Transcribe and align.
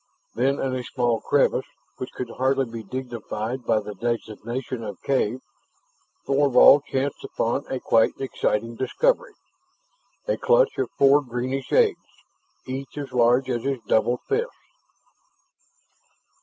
Then, 0.33 0.57
in 0.59 0.73
a 0.75 0.83
small 0.83 1.19
crevice, 1.21 1.67
which 1.97 2.11
could 2.13 2.31
hardly 2.31 2.65
be 2.65 2.81
dignified 2.81 3.63
by 3.67 3.79
the 3.81 3.93
designation 3.93 4.83
of 4.83 4.99
"cave," 5.03 5.41
Thorvald 6.25 6.85
chanced 6.85 7.23
upon 7.23 7.67
a 7.69 7.79
quite 7.79 8.19
exciting 8.19 8.77
discovery 8.77 9.35
a 10.27 10.37
clutch 10.37 10.75
of 10.79 10.89
four 10.97 11.21
greenish 11.23 11.71
eggs, 11.71 11.99
each 12.65 12.97
as 12.97 13.11
large 13.13 13.47
as 13.47 13.61
his 13.63 13.77
doubled 13.87 14.21
fist. 14.27 14.49